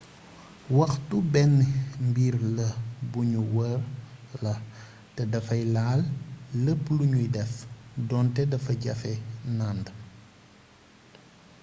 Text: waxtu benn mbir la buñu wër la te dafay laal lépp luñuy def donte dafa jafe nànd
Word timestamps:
waxtu 0.77 1.15
benn 1.33 1.55
mbir 2.07 2.35
la 2.57 2.67
buñu 3.11 3.41
wër 3.55 3.79
la 4.43 4.53
te 5.15 5.21
dafay 5.33 5.61
laal 5.75 6.01
lépp 6.63 6.83
luñuy 6.97 7.27
def 7.35 7.51
donte 8.09 8.41
dafa 8.51 8.73
jafe 8.83 9.13
nànd 9.57 9.85